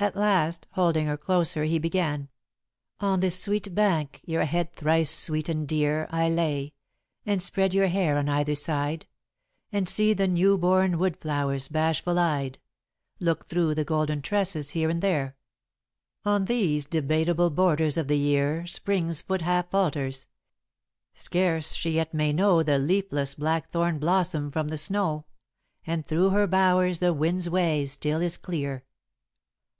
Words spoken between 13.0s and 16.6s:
Look through the golden tresses here and there. On